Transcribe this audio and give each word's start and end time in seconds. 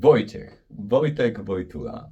Wojciech, 0.00 0.64
Wojtek 0.70 1.44
Wojtula. 1.44 2.10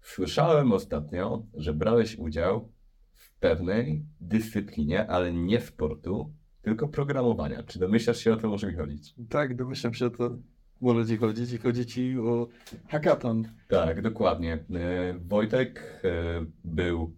Słyszałem 0.00 0.72
ostatnio, 0.72 1.46
że 1.54 1.74
brałeś 1.74 2.18
udział 2.18 2.72
w 3.12 3.38
pewnej 3.38 4.06
dyscyplinie, 4.20 5.06
ale 5.06 5.32
nie 5.32 5.60
sportu, 5.60 6.32
tylko 6.62 6.88
programowania. 6.88 7.62
Czy 7.62 7.78
domyślasz 7.78 8.18
się 8.18 8.32
o 8.32 8.36
co 8.36 8.48
może 8.48 8.66
mi 8.66 8.74
chodzić? 8.74 9.14
Tak, 9.28 9.56
domyślam 9.56 9.94
się 9.94 10.06
o 10.06 10.10
to. 10.10 10.38
Może 10.80 11.06
ci 11.06 11.16
chodzić 11.16 11.52
i 11.52 11.58
chodzi 11.58 11.86
ci 11.86 12.18
o 12.18 12.48
hackathon. 12.88 13.44
Tak, 13.68 14.02
dokładnie. 14.02 14.52
E, 14.52 15.14
Wojtek 15.18 16.00
e, 16.04 16.44
był 16.64 17.16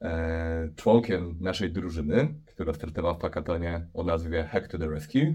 e, 0.00 0.68
członkiem 0.76 1.36
naszej 1.40 1.72
drużyny, 1.72 2.34
która 2.46 2.72
startowała 2.72 3.14
w 3.14 3.22
hackathonie 3.22 3.86
o 3.94 4.04
nazwie 4.04 4.44
Hack 4.44 4.68
to 4.68 4.78
the 4.78 4.88
Rescue, 4.88 5.34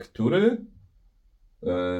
który 0.00 0.72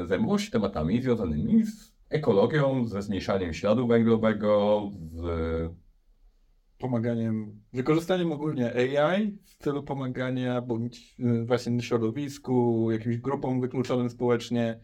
zajmował 0.05 0.39
się 0.39 0.51
tematami 0.51 1.01
związanymi 1.01 1.65
z 1.65 1.93
ekologią, 2.09 2.87
ze 2.87 3.01
zmniejszaniem 3.01 3.53
śladu 3.53 3.87
węglowego, 3.87 4.81
z 5.11 5.71
Pomaganiem, 6.83 7.61
wykorzystaniem 7.73 8.31
ogólnie 8.31 8.73
AI 8.75 9.37
w 9.45 9.63
celu 9.63 9.83
pomagania 9.83 10.61
bądź 10.61 11.15
y, 11.19 11.45
właśnie 11.45 11.81
środowisku, 11.81 12.87
jakimś 12.91 13.17
grupom 13.17 13.61
wykluczonym 13.61 14.09
społecznie 14.09 14.79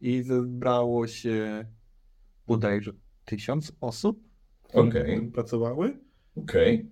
i 0.00 0.22
zebrało 0.22 1.06
się 1.06 1.66
bodajże 2.46 2.92
tysiąc 3.24 3.72
osób, 3.80 4.20
które 4.62 5.04
tym 5.04 5.32
pracowały. 5.32 5.98
Okej. 6.36 6.90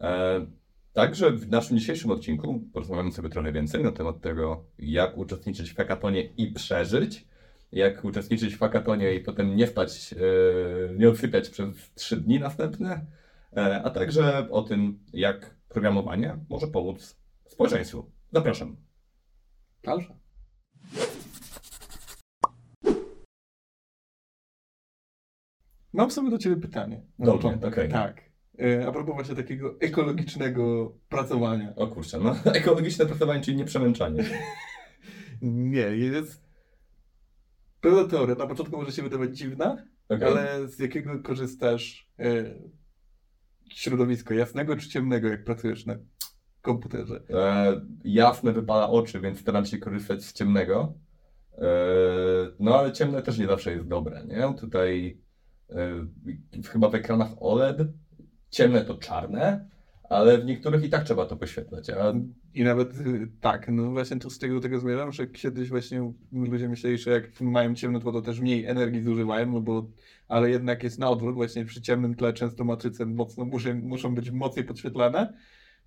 E, 0.00 0.46
Także 0.92 1.30
w 1.30 1.48
naszym 1.48 1.78
dzisiejszym 1.78 2.10
odcinku 2.10 2.60
porozmawiamy 2.72 3.12
sobie 3.12 3.28
trochę 3.28 3.52
więcej 3.52 3.82
na 3.82 3.92
temat 3.92 4.20
tego, 4.20 4.64
jak 4.78 5.18
uczestniczyć 5.18 5.70
w 5.70 5.76
hackathonie 5.76 6.22
i 6.22 6.52
przeżyć, 6.52 7.26
jak 7.72 8.04
uczestniczyć 8.04 8.54
w 8.54 8.58
hackathonie 8.58 9.14
i 9.14 9.20
potem 9.20 9.56
nie 9.56 9.66
spać, 9.66 10.12
e, 10.12 10.94
nie 10.94 11.08
odsypiać 11.08 11.50
przez 11.50 11.68
trzy 11.94 12.16
dni 12.16 12.38
następne, 12.40 13.06
e, 13.56 13.82
a 13.82 13.90
także 13.90 14.50
o 14.50 14.62
tym, 14.62 14.98
jak 15.12 15.56
programowanie 15.68 16.36
może 16.48 16.66
pomóc 16.66 17.16
społeczeństwu. 17.46 18.10
Zapraszam. 18.32 18.76
Proszę. 19.82 20.14
Mam 25.92 26.10
sobie 26.10 26.30
do 26.30 26.38
Ciebie 26.38 26.56
pytanie. 26.56 27.02
na 27.18 27.26
Dobrze, 27.26 27.42
początek. 27.42 27.72
okej. 27.72 27.88
Tak. 27.88 28.29
E, 28.58 28.86
A 28.86 28.92
propos 28.92 29.14
właśnie 29.14 29.34
takiego 29.34 29.76
ekologicznego 29.80 30.94
pracowania. 31.08 31.74
O 31.76 31.86
kurczę, 31.86 32.18
no 32.18 32.36
ekologiczne 32.54 33.06
pracowanie, 33.06 33.40
czyli 33.42 33.56
nieprzemęczanie. 33.56 34.24
Nie, 35.42 35.80
jest. 35.80 36.50
Pewna 37.80 38.04
teoria, 38.04 38.34
na 38.34 38.46
początku 38.46 38.76
może 38.76 38.92
się 38.92 39.02
wydawać 39.02 39.38
dziwna, 39.38 39.86
Okej. 40.08 40.28
ale 40.28 40.68
z 40.68 40.78
jakiego 40.78 41.22
korzystasz 41.22 42.10
e, 42.18 42.54
środowisko, 43.70 44.34
jasnego 44.34 44.76
czy 44.76 44.88
ciemnego, 44.88 45.28
jak 45.28 45.44
pracujesz 45.44 45.86
na 45.86 45.96
komputerze? 46.62 47.20
E, 47.30 47.80
jasne 48.04 48.52
wypala 48.52 48.90
oczy, 48.90 49.20
więc 49.20 49.40
staram 49.40 49.66
się 49.66 49.78
korzystać 49.78 50.24
z 50.24 50.32
ciemnego. 50.32 50.94
E, 51.58 51.66
no 52.58 52.78
ale 52.78 52.92
ciemne 52.92 53.22
też 53.22 53.38
nie 53.38 53.46
zawsze 53.46 53.72
jest 53.72 53.88
dobre, 53.88 54.24
nie? 54.26 54.54
Tutaj 54.60 55.20
e, 55.70 56.06
chyba 56.68 56.88
w 56.88 56.94
ekranach 56.94 57.30
OLED 57.40 57.78
ciemne 58.50 58.84
to 58.84 58.94
czarne, 58.94 59.68
ale 60.10 60.38
w 60.38 60.44
niektórych 60.44 60.84
i 60.84 60.90
tak 60.90 61.04
trzeba 61.04 61.26
to 61.26 61.36
poświetlać. 61.36 61.90
A 61.90 62.12
I 62.54 62.64
nawet 62.64 63.00
y, 63.00 63.28
tak, 63.40 63.68
no 63.68 63.90
właśnie 63.90 64.16
to 64.16 64.30
z 64.30 64.38
tego, 64.38 64.60
tego 64.60 64.78
zmierzam, 64.78 65.12
że 65.12 65.26
kiedyś 65.26 65.68
właśnie 65.68 66.12
ludzie 66.32 66.68
myśleli, 66.68 66.98
że 66.98 67.10
jak 67.10 67.40
mają 67.40 67.74
ciemne 67.74 68.00
tło, 68.00 68.12
to 68.12 68.22
też 68.22 68.40
mniej 68.40 68.66
energii 68.66 69.02
zużywają, 69.02 69.52
no 69.52 69.60
bo, 69.60 69.90
ale 70.28 70.50
jednak 70.50 70.82
jest 70.82 70.98
na 70.98 71.10
odwrót, 71.10 71.34
właśnie 71.34 71.64
przy 71.64 71.82
ciemnym 71.82 72.14
tle 72.14 72.32
często 72.32 72.64
matryce 72.64 73.06
mocno 73.06 73.44
muszą, 73.44 73.74
muszą 73.74 74.14
być 74.14 74.30
mocniej 74.30 74.64
podświetlane, 74.64 75.34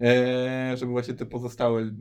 e, 0.02 0.78
żeby 0.78 0.92
właśnie 0.92 1.14
te 1.14 1.26
pozostałe 1.26 1.92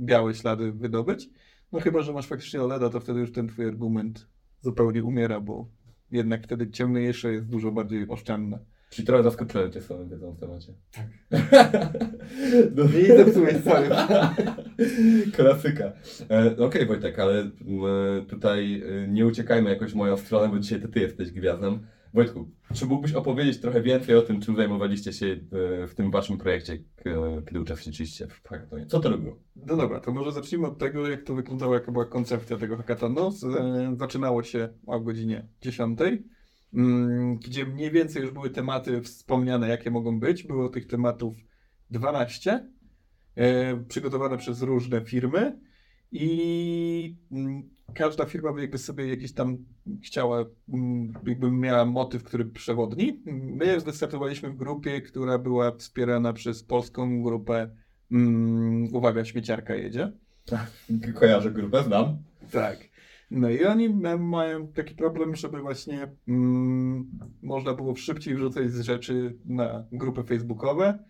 białe 0.00 0.34
ślady 0.34 0.72
wydobyć. 0.72 1.30
No 1.72 1.80
chyba, 1.80 2.02
że 2.02 2.12
masz 2.12 2.26
faktycznie 2.26 2.62
OLEDa, 2.62 2.90
to 2.90 3.00
wtedy 3.00 3.20
już 3.20 3.32
ten 3.32 3.48
twój 3.48 3.66
argument 3.66 4.26
zupełnie 4.60 5.04
umiera, 5.04 5.40
bo 5.40 5.68
jednak 6.10 6.44
wtedy 6.44 6.70
ciemniejsze 6.70 7.32
jest 7.32 7.46
dużo 7.46 7.72
bardziej 7.72 8.08
oszczędne. 8.08 8.58
Czyli 8.90 9.06
trochę 9.06 9.22
zaskoczyłem 9.22 9.72
cię 9.72 9.80
swoją 9.80 10.08
wiedzą 10.08 10.32
w 10.32 10.40
temacie. 10.40 10.72
Tak. 10.92 11.06
no, 12.76 12.84
I 12.84 13.06
zepsułeś 13.06 13.54
cały. 13.64 13.88
Klasyka. 15.36 15.92
E, 16.30 16.56
Okej 16.56 16.86
Wojtek, 16.86 17.18
ale 17.18 17.40
m, 17.40 17.50
tutaj 18.28 18.82
e, 19.04 19.08
nie 19.08 19.26
uciekajmy 19.26 19.70
jakoś 19.70 19.92
w 19.92 19.94
moją 19.96 20.16
stronę, 20.16 20.48
bo 20.48 20.58
dzisiaj 20.58 20.80
to 20.82 20.88
ty 20.88 21.00
jesteś 21.00 21.30
gwiazdą. 21.32 21.78
Wojtku, 22.14 22.50
czy 22.74 22.86
mógłbyś 22.86 23.12
opowiedzieć 23.12 23.60
trochę 23.60 23.82
więcej 23.82 24.14
o 24.16 24.22
tym, 24.22 24.40
czym 24.40 24.56
zajmowaliście 24.56 25.12
się 25.12 25.26
e, 25.26 25.86
w 25.86 25.94
tym 25.94 26.10
waszym 26.10 26.38
projekcie, 26.38 26.78
kiedy 27.46 27.60
uczestniczyliście 27.60 28.26
w 28.26 28.48
hackathonie? 28.48 28.86
Co 28.86 29.00
to 29.00 29.10
robiło? 29.10 29.36
No 29.66 29.76
dobra, 29.76 30.00
to 30.00 30.12
może 30.12 30.32
zacznijmy 30.32 30.66
od 30.66 30.78
tego, 30.78 31.08
jak 31.08 31.22
to 31.22 31.34
wyglądało, 31.34 31.74
jaka 31.74 31.92
była 31.92 32.04
koncepcja 32.04 32.56
tego 32.56 32.76
hackathonu. 32.76 33.30
Z- 33.30 33.44
e, 33.44 33.94
Zaczynało 33.98 34.42
się 34.42 34.68
o 34.86 35.00
godzinie 35.00 35.46
10, 35.60 36.00
mm, 36.00 36.22
gdzie 37.40 37.66
mniej 37.66 37.90
więcej 37.90 38.22
już 38.22 38.30
były 38.30 38.50
tematy 38.50 39.02
wspomniane, 39.02 39.68
jakie 39.68 39.90
mogą 39.90 40.20
być. 40.20 40.42
Było 40.42 40.68
tych 40.68 40.86
tematów 40.86 41.36
12, 41.90 42.68
e, 43.34 43.76
przygotowane 43.76 44.38
przez 44.38 44.62
różne 44.62 45.04
firmy 45.04 45.60
i 46.12 47.16
mm, 47.32 47.62
każda 47.94 48.24
firma 48.24 48.52
by 48.52 48.60
jakby 48.60 48.78
sobie 48.78 49.08
jakiś 49.08 49.32
tam 49.32 49.58
chciała, 50.04 50.44
mm, 50.68 51.12
jakby 51.26 51.50
miała 51.50 51.84
motyw, 51.84 52.22
który 52.22 52.44
przewodni. 52.44 53.22
My 53.26 53.80
wystartowaliśmy 53.80 54.50
w 54.50 54.56
grupie, 54.56 55.00
która 55.00 55.38
była 55.38 55.76
wspierana 55.76 56.32
przez 56.32 56.62
polską 56.62 57.22
grupę 57.22 57.70
Mm, 58.10 58.94
uwaga, 58.94 59.24
śmieciarka 59.24 59.74
jedzie. 59.74 60.12
Kojarzę 61.14 61.50
grupę, 61.50 61.82
znam. 61.82 62.18
Tak. 62.52 62.87
No 63.30 63.50
i 63.50 63.64
oni 63.64 63.88
ma- 63.88 64.16
mają 64.16 64.68
taki 64.72 64.94
problem, 64.94 65.36
żeby 65.36 65.60
właśnie 65.60 66.08
mm, 66.28 67.10
można 67.42 67.74
było 67.74 67.96
szybciej 67.96 68.34
wrzucać 68.34 68.72
z 68.72 68.80
rzeczy 68.80 69.38
na 69.44 69.86
grupy 69.92 70.24
facebookowe, 70.24 71.04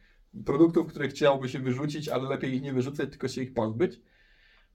produktów, 0.45 0.87
które 0.87 1.09
chciałoby 1.09 1.49
się 1.49 1.59
wyrzucić, 1.59 2.09
ale 2.09 2.29
lepiej 2.29 2.55
ich 2.55 2.63
nie 2.63 2.73
wyrzucać, 2.73 3.11
tylko 3.11 3.29
się 3.29 3.43
ich 3.43 3.55
pozbyć. 3.55 4.01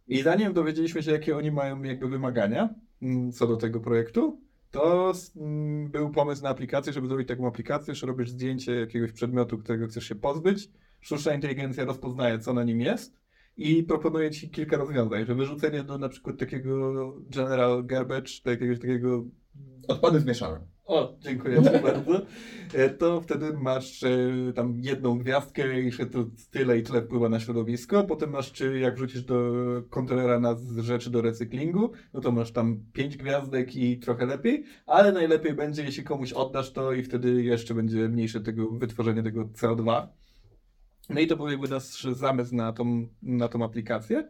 I 0.08 0.22
zanim 0.22 0.54
dowiedzieliśmy 0.54 1.04
się, 1.04 1.12
jakie 1.12 1.38
oni 1.38 1.52
mają 1.52 1.84
jakby 1.84 2.08
wymagania 2.08 2.76
mm, 3.02 3.32
co 3.32 3.48
do 3.48 3.58
tego 3.58 3.80
projektu, 3.80 4.42
to 4.72 5.14
mm, 5.36 5.92
był 5.92 6.10
pomysł 6.10 6.44
na 6.44 6.50
aplikację, 6.50 6.94
żeby 6.94 7.08
zrobić 7.08 7.28
taką 7.28 7.48
aplikację, 7.48 7.96
że 7.96 8.08
robisz 8.08 8.30
zdjęcie 8.30 8.76
jakiegoś 8.76 9.12
przedmiotu, 9.12 9.58
którego 9.58 9.88
chcesz 9.88 10.08
się 10.08 10.16
pozbyć, 10.16 10.70
sztuczna 11.02 11.34
inteligencja 11.34 11.86
rozpoznaje, 11.86 12.40
co 12.40 12.54
na 12.54 12.64
nim 12.64 12.82
jest 12.82 13.23
i 13.58 13.84
proponuje 13.84 14.32
ci 14.32 14.50
kilka 14.50 14.78
rozwiązań, 14.78 15.26
że 15.26 15.36
wyrzucenie 15.36 15.84
do 15.84 15.98
na 15.98 16.10
przykład 16.10 16.38
takiego 16.38 16.94
general 17.30 17.86
garbage, 17.86 18.32
jakiegoś 18.46 18.80
takiego 18.80 19.24
Odpady 19.88 20.20
zmieszane. 20.20 20.60
o, 20.86 21.18
dziękuję 21.20 21.64
ci 21.64 21.70
bardzo. 21.84 22.22
E, 22.74 22.90
To 22.90 23.22
wtedy 23.22 23.54
masz 23.54 24.04
e, 24.04 24.54
tam 24.56 24.80
jedną 24.82 25.18
gwiazdkę 25.18 25.82
i 25.82 25.92
że 25.92 26.06
to 26.06 26.26
tyle 26.52 26.78
i 26.78 26.84
tyle 26.84 27.02
wpływa 27.02 27.30
na 27.30 27.40
środowisko. 27.40 28.04
Potem 28.04 28.30
masz, 28.30 28.52
czy 28.52 28.80
jak 28.80 28.96
wrzucisz 28.96 29.24
do 29.24 29.54
kontenera 29.90 30.40
na 30.40 30.56
rzeczy 30.78 31.10
do 31.10 31.22
recyklingu, 31.22 31.92
no 32.14 32.22
to 32.22 32.32
masz 32.32 32.52
tam 32.52 32.80
pięć 32.94 33.18
gwiazdek 33.18 33.76
i 33.76 34.00
trochę 34.00 34.26
lepiej, 34.26 34.64
ale 34.86 35.12
najlepiej 35.12 35.54
będzie, 35.54 35.84
jeśli 35.84 36.04
komuś 36.04 36.34
oddasz 36.34 36.72
to 36.74 36.94
i 36.94 37.04
wtedy 37.04 37.44
jeszcze 37.44 37.74
będzie 37.74 38.10
mniejsze 38.10 38.42
tego 38.42 38.70
wytworzenie 38.70 39.24
tego 39.24 39.46
CO2. 39.46 40.08
No 41.10 41.20
i 41.20 41.28
to 41.28 41.38
był 41.38 41.50
jakby 41.50 41.68
nasz 41.68 42.04
zamysł 42.04 42.56
na 42.56 42.74
tą, 42.74 43.08
na 43.22 43.48
tą 43.48 43.64
aplikację. 43.64 44.30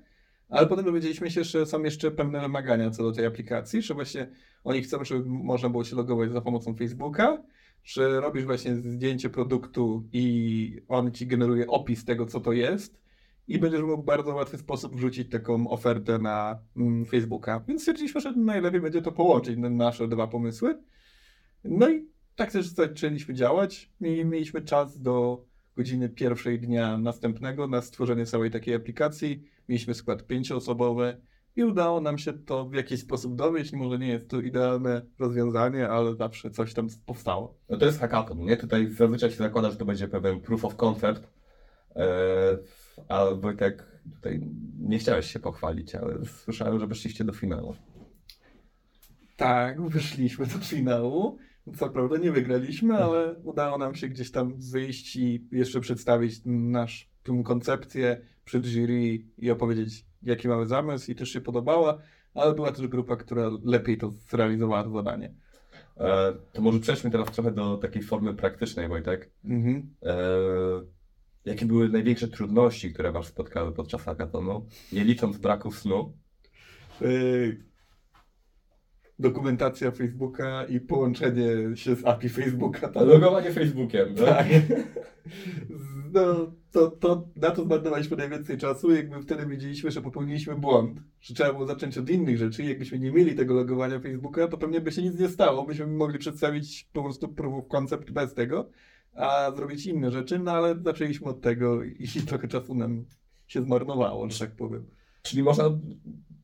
Ale 0.49 0.67
potem 0.67 0.85
dowiedzieliśmy 0.85 1.31
się, 1.31 1.43
że 1.43 1.65
są 1.65 1.83
jeszcze 1.83 2.11
pewne 2.11 2.41
wymagania 2.41 2.91
co 2.91 3.03
do 3.03 3.11
tej 3.11 3.25
aplikacji, 3.25 3.81
że 3.81 3.93
właśnie 3.93 4.29
oni 4.63 4.81
chcą, 4.81 5.03
żeby 5.03 5.29
można 5.29 5.69
było 5.69 5.83
się 5.83 5.95
logować 5.95 6.31
za 6.31 6.41
pomocą 6.41 6.75
Facebooka, 6.75 7.43
że 7.83 8.21
robisz 8.21 8.45
właśnie 8.45 8.75
zdjęcie 8.75 9.29
produktu 9.29 10.03
i 10.13 10.81
on 10.87 11.11
ci 11.11 11.27
generuje 11.27 11.67
opis 11.67 12.05
tego, 12.05 12.25
co 12.25 12.39
to 12.39 12.51
jest 12.51 13.03
i 13.47 13.59
będziesz 13.59 13.81
mógł 13.81 14.01
w 14.01 14.05
bardzo 14.05 14.35
łatwy 14.35 14.57
sposób 14.57 14.95
wrzucić 14.95 15.31
taką 15.31 15.67
ofertę 15.69 16.19
na 16.19 16.59
mm, 16.77 17.05
Facebooka. 17.05 17.63
Więc 17.67 17.81
stwierdziliśmy, 17.81 18.21
że 18.21 18.31
najlepiej 18.31 18.81
będzie 18.81 19.01
to 19.01 19.11
połączyć, 19.11 19.57
na- 19.57 19.69
nasze 19.69 20.07
dwa 20.07 20.27
pomysły. 20.27 20.77
No 21.63 21.89
i 21.89 22.07
tak 22.35 22.51
też 22.51 22.67
zaczęliśmy 22.67 23.33
działać 23.33 23.91
i 24.01 24.25
mieliśmy 24.25 24.61
czas 24.61 25.01
do 25.01 25.45
godziny 25.75 26.09
pierwszej 26.09 26.59
dnia 26.59 26.97
następnego 26.97 27.67
na 27.67 27.81
stworzenie 27.81 28.25
całej 28.25 28.51
takiej 28.51 28.75
aplikacji. 28.75 29.43
Mieliśmy 29.69 29.93
skład 29.93 30.27
pięcioosobowy 30.27 31.21
i 31.55 31.63
udało 31.63 32.01
nam 32.01 32.17
się 32.17 32.33
to 32.33 32.65
w 32.65 32.73
jakiś 32.73 32.99
sposób 32.99 33.35
dowieść. 33.35 33.73
Może 33.73 33.99
nie 33.99 34.07
jest 34.07 34.29
to 34.29 34.41
idealne 34.41 35.01
rozwiązanie, 35.19 35.89
ale 35.89 36.15
zawsze 36.15 36.51
coś 36.51 36.73
tam 36.73 36.87
powstało. 37.05 37.57
No 37.69 37.77
to 37.77 37.85
jest 37.85 37.99
hackathon, 37.99 38.39
nie? 38.39 38.57
Tutaj 38.57 38.91
zazwyczaj 38.91 39.29
się 39.29 39.35
zakłada, 39.35 39.71
że 39.71 39.77
to 39.77 39.85
będzie 39.85 40.07
pewien 40.07 40.39
proof 40.41 40.65
of 40.65 40.75
concept. 40.75 41.27
E, 41.95 42.57
a 43.07 43.25
Wojtek, 43.25 43.85
tutaj 44.15 44.41
nie 44.79 44.99
chciałeś 44.99 45.31
się 45.31 45.39
pochwalić, 45.39 45.95
ale 45.95 46.25
słyszałem, 46.25 46.79
że 46.79 46.87
weszliście 46.87 47.23
do 47.23 47.33
finału. 47.33 47.75
Tak, 49.37 49.81
wyszliśmy 49.81 50.45
do 50.45 50.57
finału. 50.57 51.37
Co 51.77 51.89
prawda 51.89 52.17
nie 52.17 52.31
wygraliśmy, 52.31 52.97
ale 52.97 53.35
udało 53.43 53.77
nam 53.77 53.95
się 53.95 54.07
gdzieś 54.07 54.31
tam 54.31 54.53
wyjść 54.71 55.15
i 55.15 55.47
jeszcze 55.51 55.79
przedstawić 55.79 56.41
nasz, 56.45 57.09
tę 57.23 57.41
koncepcję 57.45 58.21
przed 58.45 58.65
jury 58.65 59.25
i 59.37 59.51
opowiedzieć, 59.51 60.05
jaki 60.23 60.47
mamy 60.47 60.65
zamysł 60.65 61.11
i 61.11 61.15
też 61.15 61.29
się 61.29 61.41
podobała, 61.41 61.97
ale 62.33 62.53
była 62.55 62.71
też 62.71 62.87
grupa, 62.87 63.15
która 63.15 63.51
lepiej 63.63 63.97
to 63.97 64.11
zrealizowała 64.11 64.83
to 64.83 64.89
zadanie. 64.91 65.33
E, 65.97 66.33
to 66.53 66.61
może 66.61 66.79
przejdźmy 66.79 67.11
teraz 67.11 67.31
trochę 67.31 67.51
do 67.51 67.77
takiej 67.77 68.03
formy 68.03 68.33
praktycznej, 68.33 68.87
Wojtek. 68.87 69.29
Mhm. 69.45 69.89
E, 70.03 70.15
jakie 71.45 71.65
były 71.65 71.89
największe 71.89 72.27
trudności, 72.27 72.93
które 72.93 73.11
Was 73.11 73.25
spotkały 73.25 73.71
podczas 73.71 74.01
hackathonu, 74.01 74.65
nie 74.91 75.03
licząc 75.03 75.37
braku 75.37 75.71
snu? 75.71 76.13
Yy, 77.01 77.57
dokumentacja 79.19 79.91
Facebooka 79.91 80.65
i 80.65 80.79
połączenie 80.79 81.45
się 81.75 81.95
z 81.95 82.05
API 82.05 82.29
Facebooka. 82.29 82.87
tam- 82.87 83.07
Logowanie 83.07 83.51
Facebookiem, 83.51 84.07
no? 84.17 84.25
Tak. 84.25 84.47
No, 86.13 86.51
to, 86.71 86.87
to 86.91 87.27
na 87.35 87.51
to 87.51 87.63
zmarnowaliśmy 87.63 88.17
najwięcej 88.17 88.57
czasu. 88.57 88.91
Jakby 88.91 89.21
wtedy 89.21 89.45
wiedzieliśmy, 89.45 89.91
że 89.91 90.01
popełniliśmy 90.01 90.55
błąd, 90.55 90.99
że 91.21 91.33
trzeba 91.33 91.53
było 91.53 91.65
zacząć 91.65 91.97
od 91.97 92.09
innych 92.09 92.37
rzeczy. 92.37 92.63
I 92.63 92.67
Jakbyśmy 92.69 92.99
nie 92.99 93.11
mieli 93.11 93.35
tego 93.35 93.53
logowania 93.53 93.99
Facebooka, 93.99 94.47
to 94.47 94.57
pewnie 94.57 94.81
by 94.81 94.91
się 94.91 95.01
nic 95.01 95.19
nie 95.19 95.29
stało. 95.29 95.65
Byśmy 95.65 95.87
mogli 95.87 96.19
przedstawić 96.19 96.89
po 96.93 97.03
prostu 97.03 97.35
concept 97.69 98.11
bez 98.11 98.33
tego, 98.33 98.69
a 99.15 99.51
zrobić 99.55 99.85
inne 99.85 100.11
rzeczy. 100.11 100.39
No 100.39 100.51
ale 100.51 100.75
zaczęliśmy 100.85 101.27
od 101.27 101.41
tego 101.41 101.83
i 101.83 102.07
trochę 102.27 102.47
czasu 102.47 102.75
nam 102.75 103.05
się 103.47 103.61
zmarnowało, 103.61 104.29
że 104.29 104.39
tak 104.39 104.51
powiem. 104.55 104.85
Czyli 105.21 105.43
można 105.43 105.63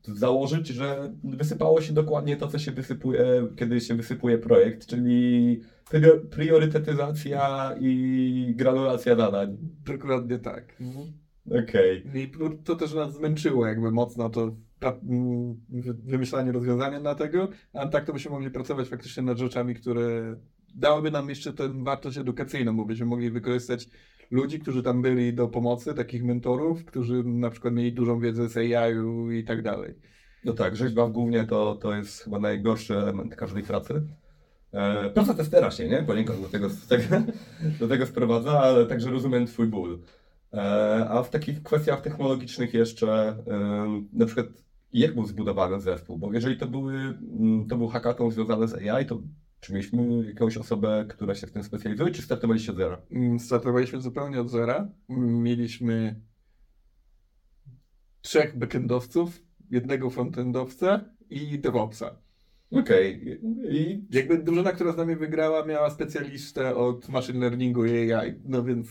założyć, 0.03 0.67
że 0.67 1.13
wysypało 1.23 1.81
się 1.81 1.93
dokładnie 1.93 2.37
to, 2.37 2.47
co 2.47 2.59
się 2.59 2.71
wysypuje, 2.71 3.47
kiedy 3.55 3.81
się 3.81 3.95
wysypuje 3.95 4.37
projekt, 4.37 4.85
czyli 4.85 5.61
prio- 5.91 6.19
priorytetyzacja 6.29 7.75
i 7.79 8.53
granulacja 8.57 9.15
zadań. 9.15 9.57
Dokładnie 9.85 10.39
tak. 10.39 10.75
Okej. 11.63 12.03
I 12.13 12.31
to 12.63 12.75
też 12.75 12.93
nas 12.93 13.13
zmęczyło 13.15 13.67
jakby 13.67 13.91
mocno 13.91 14.29
to 14.29 14.51
mm, 15.09 15.55
wy- 15.69 15.93
wymyślanie 15.93 16.51
rozwiązania 16.51 16.99
na 16.99 17.15
tego, 17.15 17.47
a 17.73 17.87
tak 17.87 18.05
to 18.05 18.13
byśmy 18.13 18.31
mogli 18.31 18.51
pracować 18.51 18.87
faktycznie 18.87 19.23
nad 19.23 19.37
rzeczami, 19.37 19.75
które 19.75 20.35
dałyby 20.75 21.11
nam 21.11 21.29
jeszcze 21.29 21.53
tę 21.53 21.83
wartość 21.83 22.17
edukacyjną, 22.17 22.77
bo 22.77 22.85
byśmy 22.85 23.05
mogli 23.05 23.31
wykorzystać 23.31 23.89
ludzi, 24.31 24.59
którzy 24.59 24.83
tam 24.83 25.01
byli 25.01 25.33
do 25.33 25.47
pomocy, 25.47 25.93
takich 25.93 26.23
mentorów, 26.23 26.85
którzy 26.85 27.23
na 27.23 27.49
przykład 27.49 27.73
mieli 27.73 27.93
dużą 27.93 28.19
wiedzę 28.19 28.49
z 28.49 28.57
AI-u 28.57 29.31
i 29.31 29.43
tak 29.43 29.61
dalej. 29.61 29.93
No 30.45 30.53
tak, 30.53 30.75
rzeźba 30.75 31.09
głównie 31.09 31.43
to, 31.43 31.75
to 31.75 31.95
jest 31.95 32.23
chyba 32.23 32.39
najgorszy 32.39 32.97
element 32.97 33.35
każdej 33.35 33.63
pracy. 33.63 34.01
E, 34.71 35.09
praca 35.09 35.33
testera 35.33 35.71
się, 35.71 35.89
nie? 35.89 36.03
Poniekąd 36.03 36.41
do 36.41 36.49
tego, 36.49 36.69
do, 37.79 37.87
tego, 37.87 38.05
sprowadza, 38.05 38.59
ale 38.59 38.85
także 38.85 39.11
rozumiem 39.11 39.45
Twój 39.45 39.67
ból. 39.67 39.99
E, 40.53 40.59
a 41.09 41.23
w 41.23 41.29
takich 41.29 41.63
kwestiach 41.63 42.01
technologicznych 42.01 42.73
jeszcze, 42.73 43.37
na 44.13 44.25
przykład 44.25 44.47
jak 44.93 45.15
był 45.15 45.25
zbudowany 45.25 45.81
zespół? 45.81 46.17
Bo 46.17 46.33
jeżeli 46.33 46.57
to, 46.57 46.67
były, 46.67 46.93
mm, 46.93 47.67
to 47.67 47.77
był 47.77 47.87
hackathon 47.87 48.31
związany 48.31 48.67
z 48.67 48.73
AI, 48.73 49.05
to 49.05 49.21
czy 49.59 49.73
mieliśmy 49.73 50.25
jakąś 50.27 50.57
osobę, 50.57 51.05
która 51.09 51.35
się 51.35 51.47
w 51.47 51.51
tym 51.51 51.63
specjalizuje, 51.63 52.11
czy 52.13 52.21
startowaliście 52.21 52.71
od 52.71 52.77
zera? 52.77 53.01
Mm, 53.11 53.39
Startowaliśmy 53.39 54.01
zupełnie 54.01 54.41
od 54.41 54.49
zera. 54.49 54.87
Mieliśmy 55.09 56.21
trzech 58.21 58.57
backendowców, 58.57 59.41
jednego 59.71 60.09
frontendowca 60.09 61.05
i 61.29 61.59
DevOpsa. 61.59 62.15
Okej. 62.71 63.39
I 63.69 64.05
Jakby 64.09 64.37
drużyna, 64.37 64.71
która 64.71 64.91
z 64.93 64.97
nami 64.97 65.15
wygrała, 65.15 65.65
miała 65.65 65.89
specjalistę 65.89 66.75
od 66.75 67.09
machine 67.09 67.39
learningu 67.39 67.85
i 67.85 68.13
AI, 68.13 68.33
no 68.45 68.63
więc... 68.63 68.87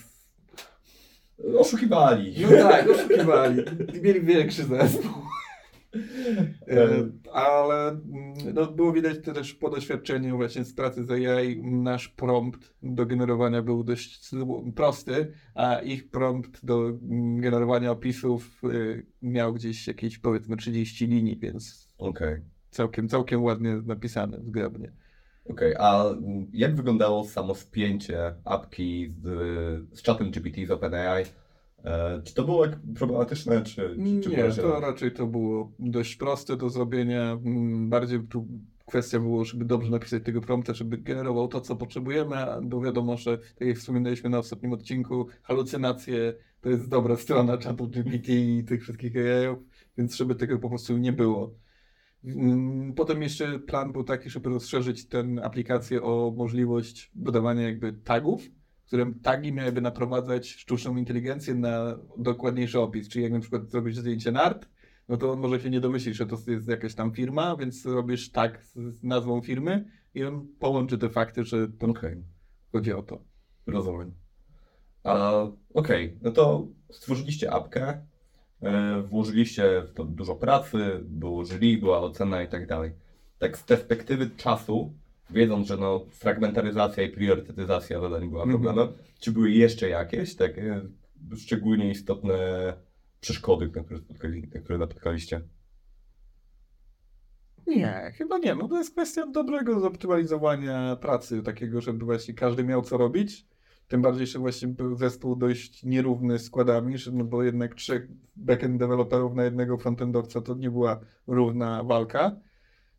oszukiwali. 1.58 2.34
No 2.42 2.48
tak, 2.48 2.90
oszukiwali. 2.90 3.62
Mieli 4.02 4.20
większy 4.20 4.64
zespół. 4.64 5.12
E, 6.68 7.08
Ale 7.32 7.88
mm, 7.88 8.54
no, 8.54 8.66
było 8.66 8.92
widać 8.92 9.24
też 9.24 9.54
po 9.54 9.70
doświadczeniu 9.70 10.36
właśnie 10.36 10.64
z 10.64 10.74
pracy 10.74 11.04
z 11.04 11.10
AI, 11.10 11.62
nasz 11.62 12.08
prompt 12.08 12.74
do 12.82 13.06
generowania 13.06 13.62
był 13.62 13.84
dość 13.84 14.30
prosty, 14.74 15.32
a 15.54 15.78
ich 15.78 16.10
prompt 16.10 16.64
do 16.64 16.92
generowania 17.36 17.90
opisów 17.90 18.60
y, 18.64 19.06
miał 19.22 19.54
gdzieś 19.54 19.86
jakieś 19.86 20.18
powiedzmy 20.18 20.56
30 20.56 21.06
linii, 21.06 21.38
więc 21.38 21.88
Okej. 21.98 22.40
całkiem, 22.70 23.08
całkiem 23.08 23.42
ładnie 23.42 23.82
napisane, 23.86 24.38
zgrabnie. 24.42 24.92
Okej, 25.50 25.74
a 25.78 26.04
mm, 26.04 26.46
jak 26.52 26.76
wyglądało 26.76 27.24
samo 27.24 27.54
spięcie 27.54 28.34
apki 28.44 29.14
z, 29.22 29.98
z 29.98 30.02
czatem 30.02 30.30
GPT 30.30 30.66
z 30.66 30.70
OpenAI? 30.70 31.24
E, 31.84 32.22
czy 32.24 32.34
to 32.34 32.44
było 32.44 32.66
jak 32.66 32.78
problematyczne, 32.94 33.62
czy, 33.62 33.74
czy, 33.74 33.96
czy 34.22 34.30
Nie, 34.30 34.50
to 34.52 34.80
raczej 34.80 35.12
to 35.12 35.26
było 35.26 35.72
dość 35.78 36.16
proste 36.16 36.56
do 36.56 36.70
zrobienia. 36.70 37.32
Mm, 37.32 37.88
Bardziej 37.90 38.20
tu 38.20 38.46
kwestia 38.86 39.20
było, 39.20 39.44
żeby 39.44 39.64
dobrze 39.64 39.90
napisać 39.90 40.22
tego 40.22 40.40
prompta, 40.40 40.74
żeby 40.74 40.98
generował 40.98 41.48
to, 41.48 41.60
co 41.60 41.76
potrzebujemy, 41.76 42.36
bo 42.62 42.80
wiadomo, 42.80 43.16
że 43.16 43.38
tak 43.38 43.68
jak 43.68 43.76
wspominaliśmy 43.76 44.30
na 44.30 44.38
ostatnim 44.38 44.72
odcinku, 44.72 45.26
halucynacje 45.42 46.34
to 46.60 46.68
jest 46.68 46.88
dobra 46.88 47.16
strona 47.16 47.58
czatu 47.58 47.88
GPT 47.88 48.32
i 48.32 48.64
tych 48.64 48.82
wszystkich 48.82 49.16
AI-ów, 49.16 49.58
więc 49.98 50.16
żeby 50.16 50.34
tego 50.34 50.58
po 50.58 50.68
prostu 50.68 50.98
nie 50.98 51.12
było. 51.12 51.54
Mm, 52.24 52.92
Potem 52.92 53.22
jeszcze 53.22 53.58
plan 53.58 53.92
był 53.92 54.04
taki, 54.04 54.30
żeby 54.30 54.48
rozszerzyć 54.50 55.08
tę 55.08 55.24
aplikację 55.42 56.02
o 56.02 56.34
możliwość 56.36 57.10
dodawania 57.14 57.62
jakby 57.62 57.92
tagów, 57.92 58.42
które 58.88 59.12
tagi 59.22 59.52
miałyby 59.52 59.80
naprowadzać 59.80 60.48
sztuczną 60.48 60.96
inteligencję 60.96 61.54
na 61.54 61.98
dokładniejszy 62.18 62.80
opis. 62.80 63.08
Czyli 63.08 63.22
jak 63.22 63.32
na 63.32 63.40
przykład 63.40 63.70
zrobisz 63.70 63.96
zdjęcie 63.96 64.32
nart, 64.32 64.68
no 65.08 65.16
to 65.16 65.32
on 65.32 65.40
może 65.40 65.60
się 65.60 65.70
nie 65.70 65.80
domyślić, 65.80 66.16
że 66.16 66.26
to 66.26 66.36
jest 66.46 66.68
jakaś 66.68 66.94
tam 66.94 67.12
firma, 67.12 67.56
więc 67.56 67.86
robisz 67.86 68.30
tag 68.30 68.64
z, 68.64 69.02
nazwą 69.02 69.40
firmy 69.40 69.90
i 70.14 70.24
on 70.24 70.46
połączy 70.58 70.98
te 70.98 71.08
fakty, 71.08 71.44
że 71.44 71.68
to 71.68 71.86
Okej, 71.86 72.24
chodzi 72.72 72.92
o 72.92 73.02
to. 73.02 73.22
rozumiem. 73.66 74.14
Okej, 75.74 76.18
no 76.22 76.30
to 76.30 76.66
stworzyliście 76.90 77.52
apkę, 77.52 78.06
e, 78.62 79.02
włożyliście 79.02 79.82
w 79.82 79.92
to 79.94 80.04
dużo 80.04 80.34
pracy, 80.36 81.00
było 81.04 81.44
jury, 81.44 81.78
była 81.78 82.00
ocena 82.00 82.42
i 82.42 82.48
tak 82.48 82.66
dalej. 82.66 82.92
Tak 83.38 83.58
z 83.58 83.62
perspektywy 83.62 84.30
czasu, 84.30 84.94
wiedząc, 85.30 85.66
że 85.66 85.76
no, 85.76 86.06
fragmentaryzacja 86.10 87.02
i 87.02 87.08
priorytetyzacja 87.10 88.00
zadań 88.00 88.28
była 88.28 88.42
Mhm. 88.42 88.62
problemem, 88.62 88.94
czy 89.20 89.32
były 89.32 89.50
jeszcze 89.50 89.88
jakieś 89.88 90.36
takie 90.36 90.80
szczególnie 91.36 91.90
istotne 91.90 92.34
przeszkody, 93.20 93.70
na 93.76 93.84
które, 93.84 94.00
spotkali, 94.00 94.48
na 94.54 94.60
które 94.60 94.78
napotkaliście? 94.78 95.40
Nie, 97.66 98.12
chyba 98.16 98.38
nie. 98.38 98.54
No 98.54 98.68
to 98.68 98.78
jest 98.78 98.92
kwestia 98.92 99.26
dobrego 99.26 99.80
zoptymalizowania 99.80 100.96
pracy, 100.96 101.42
takiego, 101.42 101.80
żeby 101.80 102.04
właśnie 102.04 102.34
każdy 102.34 102.64
miał 102.64 102.82
co 102.82 102.96
robić. 102.96 103.46
Tym 103.88 104.02
bardziej, 104.02 104.26
że 104.26 104.38
właśnie 104.38 104.68
był 104.68 104.96
zespół 104.96 105.36
dość 105.36 105.84
nierówny 105.84 106.38
składami, 106.38 106.98
że, 106.98 107.12
no 107.12 107.24
bo 107.24 107.42
jednak 107.42 107.74
trzech 107.74 108.08
backend 108.36 108.78
deweloperów 108.78 109.34
na 109.34 109.44
jednego 109.44 109.78
frontendowca 109.78 110.40
to 110.40 110.54
nie 110.54 110.70
była 110.70 111.00
równa 111.26 111.84
walka. 111.84 112.36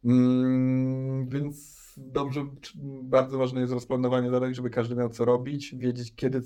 Mm, 0.06 1.30
więc 1.30 1.79
dobrze, 2.00 2.46
bardzo 3.04 3.38
ważne 3.38 3.62
jest 3.62 3.74
rozplanowanie 3.74 4.30
zadań, 4.30 4.54
żeby 4.54 4.70
każdy 4.70 4.96
miał 4.96 5.10
co 5.10 5.26
robić, 5.26 5.76
wiedzieć 5.78 6.16
kiedy 6.16 6.42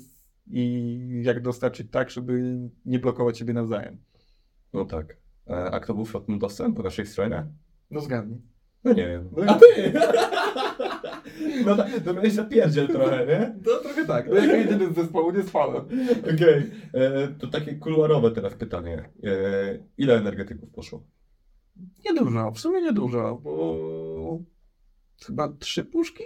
i 0.48 1.00
jak 1.24 1.41
dostarczyć 1.41 1.88
tak, 1.91 2.10
żeby 2.10 2.60
nie 2.86 3.00
blokować 3.00 3.38
siebie 3.38 3.53
nawzajem. 3.53 3.98
No 4.74 4.86
tak. 4.86 5.17
E, 5.50 5.72
A 5.72 5.79
kto 5.79 5.93
był 5.93 6.05
frontendowcem 6.05 6.74
po 6.74 6.83
naszej 6.83 7.05
stronie? 7.05 7.45
No 7.91 8.00
zgadnij. 8.01 8.41
No 8.83 8.93
nie 8.93 9.07
wiem. 9.07 9.29
No 9.38 9.43
A 9.48 9.53
ty! 9.60 9.93
No 11.65 11.75
tak, 11.75 12.00
to 12.05 12.13
miałeś 12.13 12.33
zapierdziel 12.33 12.88
trochę, 12.88 13.25
nie? 13.27 13.55
No 13.65 13.77
trochę 13.77 14.05
tak. 14.05 14.29
No 14.29 14.36
jako 14.36 14.55
jedyny 14.55 14.93
z 14.93 14.95
zespołu 14.95 15.31
nie 15.31 15.43
spałem. 15.43 15.86
Okej. 16.36 16.72
E, 16.93 17.27
To 17.27 17.48
takie 17.48 17.75
kuluarowe 17.75 18.31
teraz 18.31 18.53
pytanie. 18.53 19.10
E, 19.24 19.29
Ile 19.98 20.17
energetyków 20.17 20.69
poszło? 20.69 21.03
Niedużo, 22.05 22.51
w 22.51 22.60
sumie 22.60 22.81
niedużo, 22.81 23.39
bo 23.43 23.77
chyba 25.25 25.53
trzy 25.60 25.86
puszki? 25.86 26.24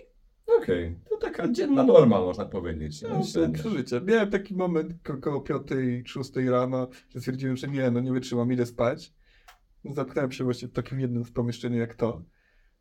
Okej. 0.61 0.95
To 1.09 1.17
taka 1.17 1.51
dzienna 1.51 1.83
norma, 1.83 2.19
można 2.21 2.45
powiedzieć. 2.45 3.01
No, 3.01 3.23
Średnia. 3.23 3.59
przeżycie. 3.59 4.01
Miałem 4.01 4.29
taki 4.31 4.55
moment 4.55 4.93
ko- 5.03 5.13
około 5.13 5.41
piątej, 5.41 6.03
szóstej 6.05 6.49
rano, 6.49 6.87
że 7.09 7.19
stwierdziłem, 7.19 7.57
że 7.57 7.67
nie, 7.67 7.91
no 7.91 7.99
nie 7.99 8.11
wytrzymam, 8.13 8.53
idę 8.53 8.65
spać. 8.65 9.13
Zamknąłem 9.91 10.31
się 10.31 10.43
właśnie 10.43 10.67
w 10.67 10.71
takim 10.73 10.99
jednym 10.99 11.25
z 11.25 11.31
pomieszczeniu 11.31 11.77
jak 11.77 11.95
to. 11.95 12.23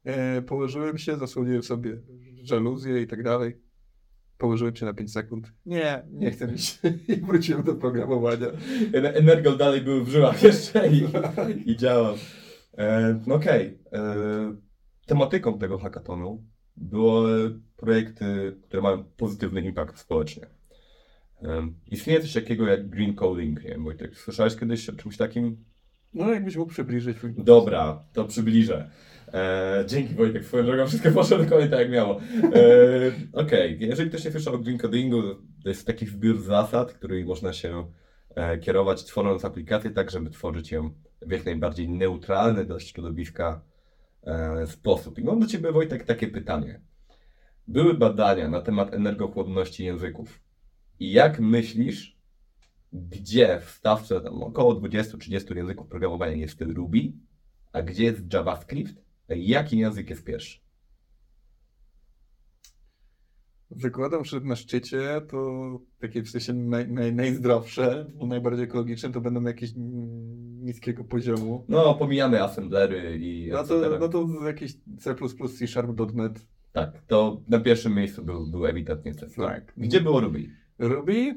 E, 0.04 0.42
położyłem 0.42 0.98
się, 0.98 1.16
zasłoniłem 1.16 1.62
sobie 1.62 2.00
żaluzję 2.42 3.02
i 3.02 3.06
tak 3.06 3.22
dalej. 3.22 3.60
Położyłem 4.38 4.76
się 4.76 4.86
na 4.86 4.94
5 4.94 5.12
sekund. 5.12 5.52
Nie, 5.66 6.02
nie 6.12 6.30
chcę 6.30 6.46
mi 6.48 6.58
się. 6.58 6.88
I 7.08 7.16
wróciłem 7.16 7.62
do 7.62 7.74
programowania. 7.74 8.46
Ener- 8.92 9.12
Energol 9.16 9.56
dalej 9.58 9.80
był 9.80 10.04
w 10.04 10.08
żyłach 10.08 10.42
jeszcze 10.42 10.88
i, 10.88 11.06
i 11.66 11.76
działał. 11.76 12.14
E, 12.78 13.20
no 13.26 13.34
okej. 13.34 13.78
E, 13.92 14.56
tematyką 15.06 15.58
tego 15.58 15.78
hackathonu 15.78 16.44
były 16.76 17.60
projekty, 17.76 18.56
które 18.62 18.82
mają 18.82 19.04
pozytywny 19.04 19.60
impact 19.60 19.98
społeczny. 19.98 20.46
Istnieje 21.90 22.20
coś 22.20 22.32
takiego 22.32 22.66
jak 22.66 22.88
green 22.88 23.14
coding, 23.14 23.62
nie 23.62 23.70
wiem, 23.70 23.84
Wojtek, 23.84 24.16
słyszałeś 24.16 24.56
kiedyś 24.56 24.88
o 24.88 24.92
czymś 24.92 25.16
takim? 25.16 25.64
No 26.14 26.34
jakbyś 26.34 26.56
mógł 26.56 26.72
przybliżyć. 26.72 27.16
Dobra, 27.38 28.04
to 28.12 28.24
przybliżę. 28.24 28.90
E, 29.32 29.84
dzięki 29.86 30.14
Wojtek, 30.14 30.44
swoją 30.44 30.64
drogą 30.64 30.86
wszystko 30.86 31.10
poszło 31.10 31.38
dokładnie 31.38 31.68
tak 31.68 31.80
jak 31.80 31.90
miało. 31.90 32.20
E, 32.54 33.12
Okej, 33.42 33.76
jeżeli 33.80 34.08
ktoś 34.08 34.24
nie 34.24 34.30
słyszał 34.30 34.54
o 34.54 34.58
green 34.58 34.78
codingu, 34.78 35.22
to 35.62 35.68
jest 35.68 35.86
taki 35.86 36.06
zbiór 36.06 36.40
zasad, 36.40 36.92
którymi 36.92 37.24
można 37.24 37.52
się 37.52 37.86
e, 38.34 38.58
kierować, 38.58 39.04
tworząc 39.04 39.44
aplikację 39.44 39.90
tak, 39.90 40.10
żeby 40.10 40.30
tworzyć 40.30 40.72
ją 40.72 40.90
w 41.22 41.30
jak 41.30 41.44
najbardziej 41.44 41.88
neutralny 41.88 42.64
dla 42.64 42.80
środowiska 42.80 43.60
sposób. 44.66 45.18
I 45.18 45.24
mam 45.24 45.40
do 45.40 45.46
Ciebie 45.46 45.72
Wojtek 45.72 46.04
takie 46.04 46.28
pytanie. 46.28 46.80
Były 47.68 47.94
badania 47.94 48.48
na 48.48 48.60
temat 48.60 48.94
energochłodności 48.94 49.84
języków. 49.84 50.40
I 51.00 51.12
jak 51.12 51.40
myślisz, 51.40 52.18
gdzie 52.92 53.60
w 53.60 53.70
stawce 53.70 54.20
tam 54.20 54.42
około 54.42 54.74
20-30 54.74 55.56
języków 55.56 55.88
programowania 55.88 56.36
jest 56.36 56.60
Ruby, 56.60 57.12
a 57.72 57.82
gdzie 57.82 58.04
jest 58.04 58.32
JavaScript? 58.32 58.94
Jaki 59.28 59.78
język 59.78 60.10
jest 60.10 60.24
pierwszy? 60.24 60.58
Zakładam, 63.70 64.24
że 64.24 64.40
na 64.40 64.56
szczycie 64.56 65.20
to 65.30 65.80
takie 65.98 66.22
w 66.22 66.30
sensie 66.30 66.52
naj, 66.52 66.88
naj, 66.88 67.14
najzdrowsze, 67.14 68.10
najbardziej 68.26 68.64
ekologiczne 68.64 69.12
to 69.12 69.20
będą 69.20 69.42
jakieś 69.42 69.76
mm, 69.76 70.45
niskiego 70.66 71.04
poziomu. 71.04 71.64
No, 71.68 71.94
pomijamy 71.94 72.42
assemblery 72.42 73.18
i 73.20 73.48
No 73.52 73.64
to, 73.64 73.98
no 74.00 74.08
to 74.08 74.26
jakieś 74.46 74.72
C++, 74.98 75.14
C 75.58 75.66
Sharp.net. 75.66 76.46
Tak, 76.72 77.02
to 77.06 77.40
na 77.48 77.60
pierwszym 77.60 77.94
miejscu 77.94 78.24
był, 78.24 78.46
był 78.46 78.66
ewidentnie 78.66 79.14
C. 79.14 79.26
Tak. 79.36 79.72
Gdzie 79.76 80.00
było 80.00 80.20
Ruby? 80.20 80.48
Ruby? 80.78 81.36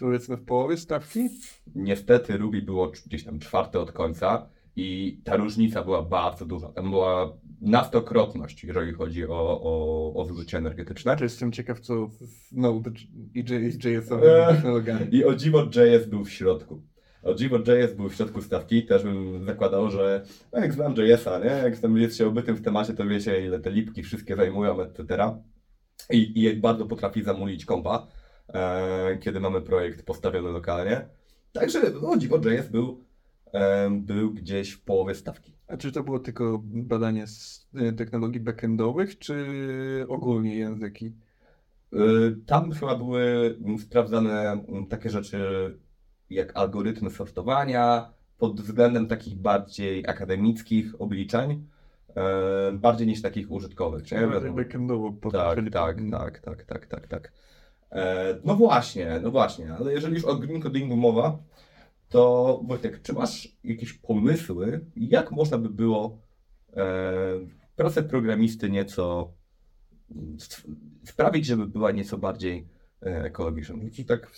Powiedzmy 0.00 0.36
w 0.36 0.44
połowie 0.44 0.76
stawki? 0.76 1.28
Niestety 1.74 2.36
Ruby 2.36 2.62
było 2.62 2.92
gdzieś 3.06 3.24
tam 3.24 3.38
czwarte 3.38 3.80
od 3.80 3.92
końca 3.92 4.48
i 4.76 5.20
ta 5.24 5.36
różnica 5.36 5.82
była 5.82 6.02
bardzo 6.02 6.46
duża. 6.46 6.68
Tam 6.68 6.90
była 6.90 7.36
nastokrotność, 7.60 8.64
jeżeli 8.64 8.92
chodzi 8.92 9.26
o, 9.28 9.60
o, 9.62 10.14
o 10.14 10.24
zużycie 10.24 10.58
energetyczne. 10.58 11.02
Znaczy 11.02 11.24
jestem 11.24 11.52
ciekaw, 11.52 11.80
co 11.80 12.08
z 12.08 12.52
Node 12.52 12.90
i 13.34 13.44
JS-owymi 13.84 14.32
Eee. 14.32 14.54
technologiami. 14.54 15.06
I 15.10 15.24
o 15.24 15.34
dziwo 15.34 15.62
JS 15.62 16.06
był 16.08 16.24
w 16.24 16.30
środku. 16.30 16.82
O 17.22 17.34
dziwo 17.34 17.56
JS 17.56 17.94
był 17.94 18.08
w 18.08 18.14
środku 18.14 18.42
stawki, 18.42 18.86
też 18.86 19.02
bym 19.02 19.44
zakładał, 19.44 19.90
że 19.90 20.24
no 20.52 20.60
jak 20.60 20.72
znam 20.72 20.94
JS-a, 20.96 21.38
nie? 21.38 21.44
jak 21.44 21.78
tam 21.78 21.96
jest 21.96 22.16
się 22.16 22.26
obytym 22.26 22.56
w 22.56 22.62
temacie, 22.62 22.94
to 22.94 23.06
wiecie 23.06 23.46
ile 23.46 23.60
te 23.60 23.70
lipki 23.70 24.02
wszystkie 24.02 24.36
zajmują, 24.36 24.80
etc. 24.80 25.34
I, 26.10 26.38
i 26.38 26.42
jak 26.42 26.60
bardzo 26.60 26.86
potrafi 26.86 27.22
zamulić 27.22 27.64
kompa, 27.64 28.06
e, 28.48 29.18
kiedy 29.18 29.40
mamy 29.40 29.60
projekt 29.60 30.06
postawiony 30.06 30.50
lokalnie. 30.50 31.06
Także 31.52 31.80
o 32.00 32.16
dziwo 32.16 32.36
JS 32.36 32.68
był, 32.68 33.04
e, 33.52 33.90
był 33.90 34.34
gdzieś 34.34 34.70
w 34.70 34.80
połowie 34.84 35.14
stawki. 35.14 35.52
A 35.72 35.76
czy 35.76 35.92
to 35.92 36.02
było 36.02 36.18
tylko 36.18 36.62
badanie 36.64 37.26
z 37.26 37.68
y, 37.80 37.92
technologii 37.92 38.40
backendowych, 38.40 39.18
czy 39.18 39.46
ogólnie 40.08 40.56
języki? 40.56 41.12
Y, 41.92 41.98
Tam 42.46 42.72
chyba 42.72 42.96
były 42.96 43.58
sprawdzane 43.78 44.64
takie 44.88 45.10
rzeczy 45.10 45.38
jak 46.34 46.56
algorytmy 46.56 47.10
sortowania 47.10 48.12
pod 48.38 48.60
względem 48.60 49.06
takich 49.08 49.34
bardziej 49.38 50.06
akademickich 50.06 51.00
obliczeń, 51.00 51.66
e, 52.16 52.72
bardziej 52.72 53.06
niż 53.06 53.22
takich 53.22 53.50
użytkowych. 53.50 54.02
Bardziej 54.32 54.52
backendowo 54.52 55.10
Tak, 55.10 55.20
potrafili- 55.20 55.70
tak, 55.70 56.00
tak, 56.10 56.40
tak, 56.40 56.64
tak, 56.64 56.86
tak, 56.86 57.06
tak. 57.06 57.32
E, 57.90 58.34
No 58.44 58.54
właśnie, 58.56 59.20
no 59.22 59.30
właśnie, 59.30 59.74
ale 59.74 59.92
jeżeli 59.92 60.14
już 60.14 60.24
o 60.24 60.36
green 60.36 60.62
codingu 60.62 60.96
mowa, 60.96 61.38
to 62.08 62.60
Wojtek, 62.66 63.02
czy 63.02 63.12
masz 63.12 63.48
jakieś 63.64 63.92
pomysły, 63.92 64.80
jak 64.96 65.30
można 65.32 65.58
by 65.58 65.68
było 65.70 66.18
e, 66.76 66.84
pracę 67.76 68.02
programisty 68.02 68.70
nieco 68.70 69.32
sprawić, 71.04 71.46
żeby 71.46 71.66
była 71.66 71.90
nieco 71.90 72.18
bardziej 72.18 72.66
e, 73.02 73.24
ekologiczna? 73.24 73.74
Tak 74.06 74.30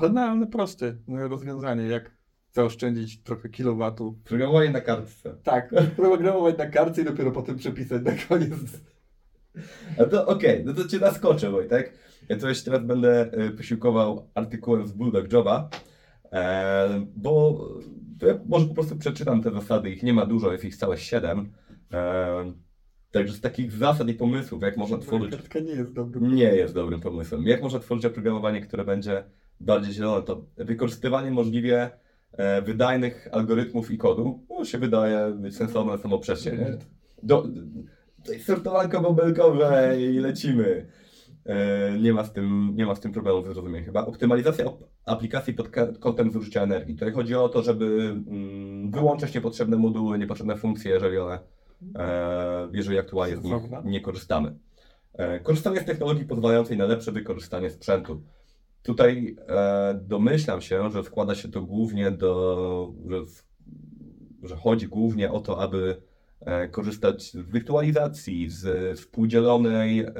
Banalne, 0.00 0.46
proste 0.46 0.94
rozwiązanie, 1.08 1.82
jak 1.82 2.10
zaoszczędzić 2.52 3.22
trochę 3.22 3.48
kilowatów. 3.48 4.14
programowanie 4.24 4.70
na 4.70 4.80
kartce. 4.80 5.34
Tak, 5.42 5.74
programować 5.96 6.58
na 6.58 6.66
kartce 6.66 7.02
i 7.02 7.04
dopiero 7.04 7.32
potem 7.32 7.56
przepisać 7.56 8.02
na 8.02 8.12
koniec. 8.28 8.80
A 9.98 10.04
to 10.04 10.26
okej, 10.26 10.64
no 10.64 10.74
to 10.74 10.88
cię 10.88 10.98
zaskoczę, 10.98 11.50
Wojtek. 11.50 11.92
Ja 12.28 12.36
to 12.36 12.48
jeszcze 12.48 12.70
teraz 12.70 12.86
będę 12.86 13.32
e, 13.32 13.50
posiłkował 13.50 14.30
artykułem 14.34 14.86
z 14.86 14.92
Bulldog 14.92 15.32
Joba, 15.32 15.70
e, 16.32 17.06
bo 17.16 17.64
ja 18.22 18.38
może 18.46 18.66
po 18.66 18.74
prostu 18.74 18.96
przeczytam 18.96 19.42
te 19.42 19.50
zasady, 19.50 19.90
ich 19.90 20.02
nie 20.02 20.12
ma 20.12 20.26
dużo, 20.26 20.52
jest 20.52 20.64
ich 20.64 20.76
całe 20.76 20.98
siedem. 20.98 21.52
E, 21.92 22.52
także 23.10 23.34
z 23.34 23.40
takich 23.40 23.72
zasad 23.72 24.08
i 24.08 24.14
pomysłów, 24.14 24.62
jak 24.62 24.76
można 24.76 24.98
tworzyć 24.98 25.34
nie 25.54 25.70
jest 25.70 25.92
dobrym. 25.92 26.34
nie 26.34 26.44
jest 26.44 26.74
dobrym 26.74 27.00
pomysłem. 27.00 27.46
Jak 27.46 27.62
można 27.62 27.78
tworzyć 27.78 28.04
oprogramowanie, 28.04 28.60
które 28.60 28.84
będzie 28.84 29.24
bardziej 29.60 29.92
zielone? 29.92 30.22
To 30.22 30.44
wykorzystywanie 30.56 31.30
możliwie 31.30 31.90
e, 32.32 32.62
wydajnych 32.62 33.28
algorytmów 33.32 33.90
i 33.90 33.98
kodu, 33.98 34.46
no 34.50 34.64
się 34.64 34.78
wydaje 34.78 35.30
być 35.30 35.56
sensowne 35.56 35.98
samo 35.98 36.18
przez 36.18 36.42
się, 36.42 36.52
nie? 36.52 36.78
Do, 37.22 37.48
to 38.24 38.32
jest 38.32 38.46
sortowanko 38.46 39.00
bąbelkowe 39.00 39.96
i 40.00 40.18
lecimy. 40.18 40.86
E, 41.46 41.98
nie, 41.98 42.12
ma 42.12 42.24
z 42.24 42.32
tym, 42.32 42.72
nie 42.76 42.86
ma 42.86 42.94
z 42.94 43.00
tym 43.00 43.12
problemu 43.12 43.42
ze 43.42 43.52
zrozumieniem 43.52 43.84
chyba. 43.84 44.06
Optymalizacja 44.06 44.64
op- 44.64 44.84
aplikacji 45.06 45.54
pod 45.54 45.68
kątem 46.00 46.30
zużycia 46.30 46.62
energii. 46.62 46.94
Tutaj 46.94 47.12
chodzi 47.12 47.34
o 47.34 47.48
to, 47.48 47.62
żeby 47.62 48.14
mm, 48.26 48.90
wyłączyć 48.90 49.34
niepotrzebne 49.34 49.76
moduły, 49.76 50.18
niepotrzebne 50.18 50.56
funkcje, 50.56 50.90
jeżeli 50.90 51.18
one, 51.18 51.38
e, 51.96 52.68
jeżeli 52.72 52.98
aktualnie 52.98 53.36
z 53.36 53.42
nich 53.42 53.54
nie 53.84 54.00
korzystamy. 54.00 54.54
Korzystanie 55.42 55.80
z 55.80 55.84
technologii 55.84 56.24
pozwalającej 56.24 56.76
na 56.76 56.84
lepsze 56.84 57.12
wykorzystanie 57.12 57.70
sprzętu. 57.70 58.22
Tutaj 58.88 59.36
e, 59.48 60.00
domyślam 60.02 60.60
się, 60.60 60.90
że 60.90 61.04
składa 61.04 61.34
się 61.34 61.48
to 61.48 61.62
głównie 61.62 62.10
do, 62.10 62.92
że, 63.10 63.20
w- 63.22 63.44
że 64.42 64.56
chodzi 64.56 64.88
głównie 64.88 65.32
o 65.32 65.40
to, 65.40 65.60
aby 65.60 66.02
e, 66.40 66.68
korzystać 66.68 67.22
z 67.22 67.36
wirtualizacji, 67.36 68.50
z 68.50 68.98
współdzielonej, 68.98 70.00
e, 70.00 70.12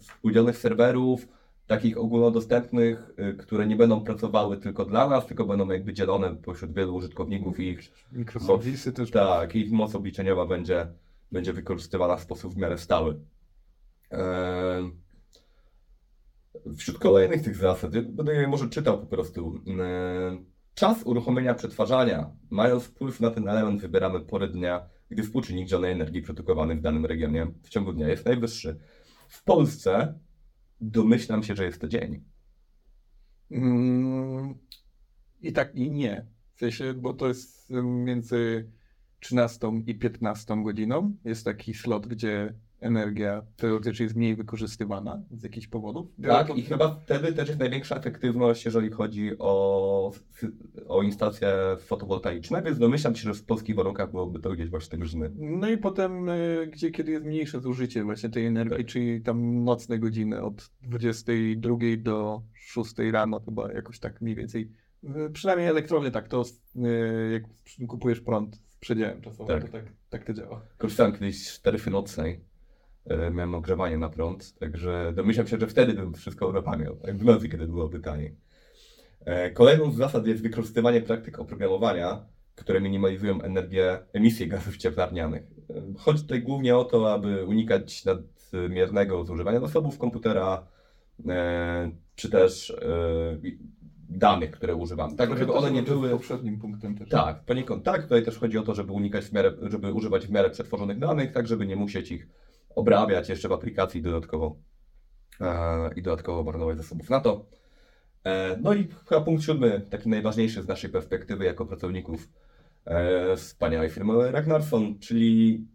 współdzielonych 0.00 0.58
serwerów, 0.58 1.28
takich 1.66 1.98
ogólnodostępnych, 1.98 3.10
y, 3.18 3.34
które 3.34 3.66
nie 3.66 3.76
będą 3.76 4.04
pracowały 4.04 4.56
tylko 4.56 4.84
dla 4.84 5.08
nas, 5.08 5.26
tylko 5.26 5.44
będą 5.44 5.70
jakby 5.70 5.92
dzielone 5.94 6.36
pośród 6.36 6.72
wielu 6.74 6.94
użytkowników 6.94 7.60
i 7.60 7.68
ich 7.68 7.80
Mikroserwisy 8.12 8.92
też. 8.92 9.10
tak, 9.10 9.54
ich 9.54 9.72
moc 9.72 9.94
obliczeniowa 9.94 10.46
będzie, 10.46 10.86
będzie 11.32 11.52
wykorzystywana 11.52 12.16
w 12.16 12.20
sposób 12.22 12.54
w 12.54 12.56
miarę 12.56 12.78
stały. 12.78 13.20
Em, 14.10 15.01
Wśród 16.76 16.98
kolejnych 16.98 17.42
tych 17.42 17.56
zasad, 17.56 17.90
będę 17.90 18.34
je 18.34 18.48
może 18.48 18.68
czytał 18.68 19.00
po 19.00 19.06
prostu. 19.06 19.62
Em, 19.66 20.52
Czas 20.74 21.02
uruchomienia 21.04 21.54
przetwarzania. 21.54 22.30
Mając 22.50 22.84
wpływ 22.84 23.20
na 23.20 23.30
ten 23.30 23.48
element, 23.48 23.80
wybieramy 23.80 24.20
porę 24.20 24.48
dnia, 24.48 24.88
gdy 25.10 25.22
współczynnik 25.22 25.68
zielonej 25.68 25.92
energii 25.92 26.22
produkowany 26.22 26.76
w 26.76 26.80
danym 26.80 27.06
regionie 27.06 27.46
w 27.62 27.68
ciągu 27.68 27.92
dnia 27.92 28.08
jest 28.08 28.26
najwyższy. 28.26 28.80
W 29.28 29.44
Polsce 29.44 30.18
domyślam 30.80 31.42
się, 31.42 31.56
że 31.56 31.64
jest 31.64 31.80
to 31.80 31.88
dzień. 31.88 32.24
Mm, 33.50 34.54
I 35.40 35.52
tak 35.52 35.74
i 35.74 35.90
nie. 35.90 36.26
W 36.54 36.58
sensie, 36.58 36.94
bo 36.94 37.12
to 37.12 37.28
jest 37.28 37.70
między 37.82 38.70
13 39.20 39.72
i 39.86 39.94
15 39.94 40.62
godziną. 40.62 41.16
Jest 41.24 41.44
taki 41.44 41.74
slot, 41.74 42.06
gdzie 42.06 42.54
energia 42.82 43.42
teoretycznie 43.56 44.04
jest 44.04 44.16
mniej 44.16 44.36
wykorzystywana 44.36 45.22
z 45.30 45.42
jakichś 45.42 45.66
powodów. 45.66 46.06
Tak, 46.22 46.46
To- 46.48 46.54
i 46.54 46.62
chyba 46.62 46.94
wtedy 47.04 47.32
też 47.32 47.48
jest 47.48 47.60
największa 47.60 47.96
efektywność, 47.96 48.64
jeżeli 48.64 48.90
chodzi 48.90 49.30
o, 49.38 50.12
o 50.88 51.02
instalacje 51.02 51.52
fotowoltaiczne, 51.78 52.62
więc 52.62 52.78
domyślam 52.78 53.14
się, 53.14 53.22
że 53.22 53.34
w 53.34 53.44
polskich 53.44 53.76
warunkach 53.76 54.10
byłoby 54.10 54.40
to 54.40 54.50
gdzieś 54.50 54.68
właśnie 54.70 54.90
te 54.90 54.98
godziny. 54.98 55.30
No 55.38 55.68
i 55.70 55.78
potem, 55.78 56.28
y, 56.28 56.68
gdzie 56.72 56.90
kiedy 56.90 57.12
jest 57.12 57.24
mniejsze 57.24 57.60
zużycie 57.60 58.04
właśnie 58.04 58.28
tej 58.30 58.46
energii, 58.46 58.76
Tak. 58.76 58.86
czyli 58.86 59.22
tam 59.22 59.64
nocne 59.64 59.98
godziny 59.98 60.42
od 60.42 60.70
22 60.82 61.76
do 61.98 62.42
6 62.54 62.94
rano 63.12 63.40
chyba 63.40 63.72
jakoś 63.72 63.98
tak 63.98 64.20
mniej 64.20 64.34
więcej. 64.36 64.72
Przynajmniej 65.32 65.68
elektrownie 65.68 66.10
tak 66.10 66.28
to, 66.28 66.44
y, 66.76 66.80
jak 67.32 67.42
kupujesz 67.88 68.20
prąd 68.20 68.56
z 68.56 68.76
przedziałem 68.76 69.20
czasowym, 69.20 69.46
Tak. 69.60 69.64
to 69.70 69.72
tak, 69.72 69.84
tak 70.10 70.24
to 70.24 70.32
działa. 70.32 70.62
Korzystałem 70.78 71.12
kiedyś 71.12 71.48
z 71.48 71.62
taryfy 71.62 71.90
nocnej, 71.90 72.32
e, 72.32 72.38
miałem 73.06 73.54
ogrzewanie 73.54 73.98
na 73.98 74.08
prąd, 74.08 74.58
także 74.58 75.12
domyślam 75.14 75.46
się, 75.46 75.58
że 75.58 75.66
wtedy 75.66 75.92
bym 75.92 76.14
wszystko 76.14 76.48
uruchamiał, 76.48 76.96
jak 77.04 77.18
w 77.18 77.24
nocy, 77.24 77.48
kiedy 77.48 77.66
byłoby 77.66 78.00
taniej. 78.00 78.36
E, 79.24 79.50
Kolejną 79.50 79.90
z 79.90 79.96
zasad 79.96 80.26
jest 80.26 80.42
wykorzystywanie 80.42 81.00
praktyk 81.00 81.38
oprogramowania 81.38 82.32
które 82.54 82.80
minimalizują 82.80 83.42
energię, 83.42 83.98
emisję 84.12 84.46
gazów 84.46 84.76
cieplarnianych. 84.76 85.42
E, 85.70 85.82
Chodzi 85.98 86.22
tutaj 86.22 86.42
głównie 86.42 86.76
o 86.76 86.84
to, 86.84 87.12
aby 87.12 87.44
unikać 87.44 88.04
nadmiernego 88.04 89.24
zużywania 89.24 89.60
zasobów 89.60 89.98
komputera, 89.98 90.66
e, 91.28 91.90
czy 92.14 92.30
też 92.30 92.70
e, 92.70 92.76
danych, 94.08 94.50
które 94.50 94.74
używamy. 94.74 95.16
Tak, 95.16 95.38
żeby 95.38 95.52
to, 95.52 95.58
one 95.58 95.70
nie 95.70 95.82
były... 95.82 96.10
poprzednim 96.10 96.58
punktem 96.58 96.98
też. 96.98 97.08
Tak, 97.08 97.44
poniekąd 97.44 97.84
tak. 97.84 98.02
Tutaj 98.02 98.24
też 98.24 98.38
chodzi 98.38 98.58
o 98.58 98.62
to, 98.62 98.74
żeby 98.74 98.92
unikać 98.92 99.24
w 99.24 99.32
miarę, 99.32 99.52
żeby 99.62 99.92
używać 99.92 100.26
w 100.26 100.30
miarę 100.30 100.50
przetworzonych 100.50 100.98
danych, 100.98 101.32
tak 101.32 101.46
żeby 101.46 101.66
nie 101.66 101.76
musieć 101.76 102.12
ich 102.12 102.28
obrabiać 102.74 103.28
jeszcze 103.28 103.48
w 103.48 103.52
aplikacji 103.52 104.02
dodatkowo 104.02 104.56
e, 105.40 105.90
i 105.96 106.02
dodatkowo 106.02 106.44
marnować 106.44 106.76
zasobów 106.76 107.10
na 107.10 107.20
to. 107.20 107.46
E, 108.24 108.56
no 108.60 108.74
i 108.74 108.88
chyba 109.08 109.20
punkt 109.20 109.42
siódmy, 109.42 109.86
taki 109.90 110.08
najważniejszy 110.08 110.62
z 110.62 110.68
naszej 110.68 110.90
perspektywy 110.90 111.44
jako 111.44 111.66
pracowników 111.66 112.28
e, 112.84 113.36
wspaniałej 113.36 113.90
firmy 113.90 114.32
Ragnarsson, 114.32 114.98
czyli 114.98 115.66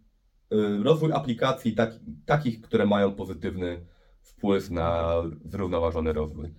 rozwój 0.82 1.12
aplikacji 1.12 1.74
tak, 1.74 1.90
takich, 2.26 2.60
które 2.60 2.86
mają 2.86 3.14
pozytywny 3.14 3.86
wpływ 4.22 4.70
na 4.70 5.14
zrównoważony 5.44 6.12
rozwój. 6.12 6.54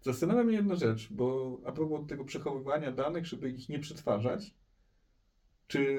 Zastanawia 0.00 0.44
mnie 0.44 0.56
jedna 0.56 0.74
rzecz, 0.74 1.12
bo 1.12 1.58
a 1.64 1.72
propos 1.72 2.06
tego 2.06 2.24
przechowywania 2.24 2.92
danych, 2.92 3.26
żeby 3.26 3.50
ich 3.50 3.68
nie 3.68 3.78
przetwarzać, 3.78 4.54
czy 5.66 5.98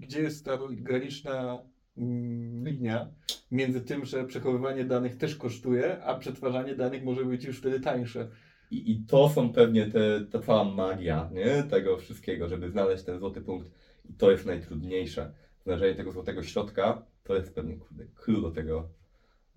gdzie 0.00 0.22
jest 0.22 0.44
ta 0.44 0.58
graniczna 0.70 1.58
linia 1.96 3.08
między 3.50 3.80
tym, 3.80 4.04
że 4.04 4.24
przechowywanie 4.24 4.84
danych 4.84 5.16
też 5.16 5.36
kosztuje, 5.36 6.02
a 6.04 6.18
przetwarzanie 6.18 6.74
danych 6.74 7.04
może 7.04 7.24
być 7.24 7.44
już 7.44 7.58
wtedy 7.58 7.80
tańsze? 7.80 8.28
I, 8.70 8.92
I 8.92 9.04
to 9.06 9.28
są 9.28 9.52
pewnie 9.52 9.86
te, 9.86 10.26
ta 10.30 10.38
cała 10.38 10.64
magia 10.64 11.30
nie? 11.32 11.62
tego 11.62 11.96
wszystkiego, 11.96 12.48
żeby 12.48 12.70
znaleźć 12.70 13.04
ten 13.04 13.18
złoty 13.18 13.40
punkt. 13.40 13.70
I 14.10 14.14
to 14.14 14.30
jest 14.30 14.46
najtrudniejsze. 14.46 15.32
Znalezienie 15.64 15.94
tego 15.94 16.12
złotego 16.12 16.42
środka 16.42 17.02
to 17.24 17.34
jest 17.36 17.54
pewnie 17.54 17.76
clue 18.14 18.40
do 18.40 18.50
tego, 18.50 18.88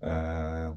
e, 0.02 0.76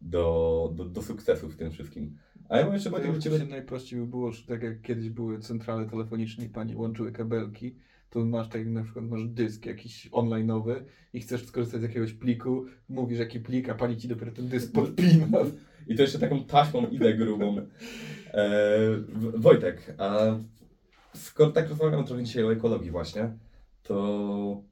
do, 0.00 0.72
do, 0.74 0.84
do 0.84 1.02
sukcesu 1.02 1.48
w 1.48 1.56
tym 1.56 1.70
wszystkim. 1.70 2.18
A 2.48 2.58
ja 2.58 2.66
mówię, 2.66 2.78
że 2.78 3.18
Ciebie... 3.20 3.38
Najprościej 3.38 4.00
by 4.00 4.06
było, 4.06 4.32
że 4.32 4.46
tak 4.46 4.62
jak 4.62 4.82
kiedyś 4.82 5.10
były 5.10 5.38
centrale 5.38 5.86
telefoniczne 5.86 6.44
i 6.44 6.48
pani 6.48 6.76
łączyły 6.76 7.12
kabelki, 7.12 7.76
to 8.10 8.24
masz 8.24 8.48
tak 8.48 8.66
na 8.66 8.84
przykład 8.84 9.04
masz 9.04 9.24
dysk 9.24 9.66
jakiś 9.66 10.10
online'owy 10.10 10.74
i 11.12 11.20
chcesz 11.20 11.46
skorzystać 11.46 11.80
z 11.80 11.82
jakiegoś 11.82 12.12
pliku, 12.12 12.66
mówisz 12.88 13.18
jaki 13.18 13.40
plik, 13.40 13.68
a 13.68 13.74
pani 13.74 13.96
ci 13.96 14.08
dopiero 14.08 14.32
ten 14.32 14.48
dysk 14.48 14.72
podpina. 14.72 15.38
I 15.88 15.94
to 15.96 16.02
jeszcze 16.02 16.18
taką 16.18 16.44
taśmą 16.44 16.86
idę 16.86 17.14
grubą. 17.14 17.56
E, 18.34 18.68
Wojtek, 19.34 19.94
a 19.98 20.38
skoro 21.14 21.50
tak 21.50 21.68
rozmawiamy 21.68 22.04
trochę 22.04 22.24
dzisiaj 22.24 22.44
o 22.44 22.52
ekologii 22.52 22.90
właśnie, 22.90 23.30
to 23.82 24.62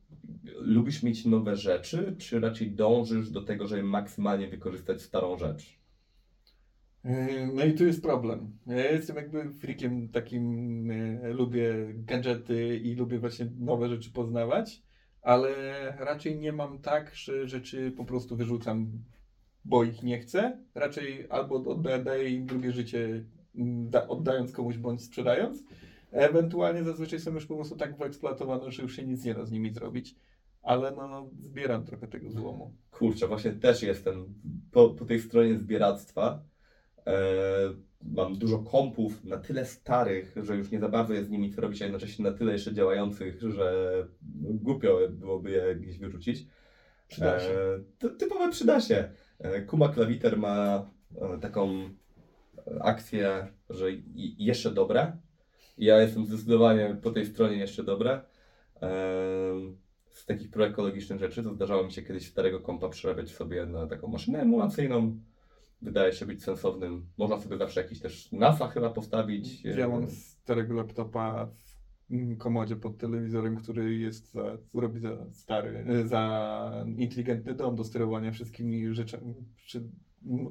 lubisz 0.59 1.03
mieć 1.03 1.25
nowe 1.25 1.57
rzeczy, 1.57 2.15
czy 2.19 2.41
raczej 2.41 2.71
dążysz 2.71 3.31
do 3.31 3.43
tego, 3.43 3.67
żeby 3.67 3.83
maksymalnie 3.83 4.49
wykorzystać 4.49 5.03
starą 5.03 5.39
rzecz? 5.39 5.79
Yy, 7.07 7.47
No 7.55 7.65
i 7.65 7.75
tu 7.75 7.87
jest 7.87 8.03
problem. 8.03 8.59
Ja 8.67 8.91
jestem 8.93 9.17
jakby 9.17 9.51
freakiem 9.53 10.09
takim, 10.09 10.87
yy, 11.23 11.33
lubię 11.33 11.75
gadżety 11.95 12.77
i 12.77 12.95
lubię 12.95 13.19
właśnie 13.19 13.49
nowe 13.59 13.89
rzeczy 13.89 14.13
poznawać, 14.13 14.83
ale 15.23 15.51
raczej 15.99 16.39
nie 16.39 16.53
mam 16.53 16.79
tak, 16.79 17.15
że 17.15 17.49
rzeczy 17.49 17.93
po 17.97 18.05
prostu 18.05 18.37
wyrzucam, 18.37 18.91
bo 19.65 19.85
ich 19.85 20.03
nie 20.03 20.19
chcę. 20.19 20.59
Raczej 20.75 21.27
albo 21.31 21.55
oddaję 21.55 22.31
im 22.31 22.47
drugie 22.47 22.73
życie, 22.73 23.25
da- 23.91 24.09
oddając 24.09 24.53
komuś 24.53 24.77
bądź 24.79 25.03
sprzedając. 25.03 25.65
Ewentualnie 26.13 26.85
zazwyczaj 26.85 27.21
są 27.21 27.35
już 27.35 27.47
po 27.47 27.55
prostu 27.55 27.77
tak 27.77 27.99
wyeksploatowane, 27.99 28.71
że 28.71 28.83
już 28.83 28.97
się 28.97 29.07
nic 29.07 29.25
nie 29.25 29.35
da 29.35 29.45
z 29.45 29.51
nimi 29.53 29.73
zrobić. 29.73 30.15
Ale 30.63 30.91
no, 30.91 31.09
no 31.09 31.31
zbieram 31.45 31.85
trochę 31.85 32.09
tego 32.09 32.31
złomu. 32.31 32.75
Kurczę, 32.91 33.29
właśnie 33.29 33.53
też 33.53 33.83
jestem 33.83 34.35
po, 34.71 34.91
po 34.91 35.05
tej 35.05 35.21
stronie 35.21 35.59
zbieractwa. 35.59 36.43
E, 37.07 37.17
mam 38.03 38.39
dużo 38.39 38.59
kompów 38.59 39.25
na 39.25 39.37
tyle 39.37 39.65
starych, 39.65 40.35
że 40.43 40.57
już 40.57 40.71
nie 40.71 40.81
za 40.81 40.89
bardzo 40.89 41.15
jest 41.15 41.29
z 41.29 41.31
nimi 41.31 41.51
co 41.51 41.61
robić, 41.61 41.83
a 41.83 41.85
jednocześnie 41.85 42.25
na 42.25 42.33
tyle 42.33 42.53
jeszcze 42.53 42.75
działających, 42.75 43.41
że 43.43 43.95
głupio 44.43 44.99
byłoby 45.11 45.51
je 45.51 45.77
gdzieś 45.77 45.99
wyrzucić. 45.99 46.47
Przyda 47.09 47.41
się. 47.41 47.59
E, 48.05 48.09
typowe 48.19 48.51
przyda 48.51 48.81
się. 48.81 49.11
E, 49.39 49.63
Kuma 49.63 49.89
Klawiter 49.89 50.39
ma 50.39 50.91
e, 51.21 51.39
taką 51.41 51.71
e, 51.73 51.89
akcję, 52.83 53.47
że 53.71 53.87
jeszcze 54.39 54.71
dobre. 54.71 55.17
Ja 55.79 56.01
jestem 56.01 56.27
zdecydowanie 56.27 56.97
po 57.03 57.11
tej 57.11 57.27
stronie 57.27 57.57
jeszcze 57.57 57.83
dobre. 57.85 58.21
E, 58.83 58.91
Z 60.11 60.27
takich 60.27 60.51
proekologicznych 60.51 61.19
rzeczy, 61.21 61.43
to 61.43 61.55
zdarzało 61.55 61.85
mi 61.85 61.93
się 61.93 62.03
kiedyś 62.03 62.27
starego 62.27 62.61
kompa 62.61 62.89
przerabiać 62.89 63.31
sobie 63.31 63.67
na 63.67 63.87
taką 63.87 64.09
maszynę 64.09 64.41
emulacyjną. 64.41 65.17
Wydaje 65.83 66.13
się 66.13 66.27
być 66.27 66.45
sensownym. 66.45 67.07
Można 67.19 67.39
sobie 67.39 67.59
zawsze 67.59 67.83
jakiś 67.83 68.01
też 68.01 68.33
NASA 68.33 68.69
chyba 68.69 68.91
postawić. 68.91 69.65
Ja 69.65 69.89
mam 69.89 70.11
starego 70.11 70.75
laptopa 70.75 71.49
w 72.11 72.37
komodzie 72.39 72.77
pod 72.77 72.99
telewizorem, 72.99 73.57
który 73.57 73.95
jest 73.95 74.33
za, 74.33 74.59
robi 74.75 75.01
za 75.01 75.31
stary, 75.33 75.85
e, 75.89 76.07
za 76.07 76.85
inteligentny 76.97 77.55
dom 77.55 77.77
do 77.77 77.85
sterowania 77.85 78.33
wszystkimi 78.33 78.95
rzeczami, 78.95 79.35
czy 79.67 79.83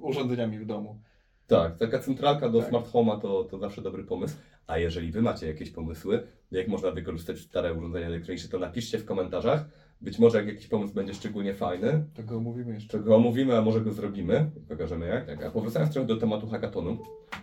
urządzeniami 0.02 0.60
w 0.60 0.66
domu. 0.66 1.02
Tak, 1.48 1.78
taka 1.78 2.00
centralka 2.00 2.50
do 2.50 2.60
Tak. 2.60 2.70
smart 2.70 2.92
home'a 2.92 3.22
to, 3.22 3.44
to 3.44 3.58
zawsze 3.58 3.82
dobry 3.82 4.04
pomysł. 4.04 4.36
A 4.68 4.78
jeżeli 4.78 5.12
Wy 5.12 5.22
macie 5.22 5.48
jakieś 5.48 5.72
pomysły, 5.72 6.28
jak 6.52 6.68
można 6.68 6.92
wykorzystać 6.92 7.40
stare 7.40 7.74
urządzenia 7.74 8.08
elektroniczne, 8.08 8.50
to 8.50 8.60
napiszcie 8.60 8.98
w 9.00 9.06
komentarzach. 9.06 9.66
Być 10.02 10.20
może 10.20 10.38
jak 10.38 10.48
jakiś 10.48 10.68
pomysł 10.68 10.94
będzie 10.94 11.14
szczególnie 11.14 11.54
fajny, 11.54 12.06
Tego 12.14 12.40
mówimy 12.40 12.74
jeszcze. 12.74 12.98
to 12.98 13.04
go 13.04 13.16
omówimy, 13.16 13.58
a 13.58 13.62
może 13.62 13.82
go 13.82 13.92
zrobimy. 13.94 14.52
Pokażemy 14.68 15.08
jak. 15.08 15.26
Tak, 15.28 15.44
a 15.44 15.52
powracając 15.52 15.94
trochę 15.94 16.08
do 16.08 16.18
tematu 16.18 16.48
hackathonu, 16.48 16.98